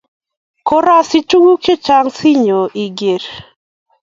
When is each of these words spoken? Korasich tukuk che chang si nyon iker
Korasich 0.67 1.25
tukuk 1.29 1.59
che 1.63 1.73
chang 1.85 2.09
si 2.17 2.31
nyon 2.43 2.67
iker 2.83 3.23